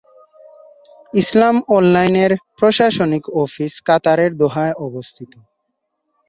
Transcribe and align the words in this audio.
ইসলাম 1.13 1.55
Online 1.69 2.15
এর 2.23 2.31
প্রশাসনিক 2.57 3.23
office 3.43 3.73
কাতারের 3.87 4.31
দোহায় 4.37 4.75
অবস্থিত। 4.79 5.31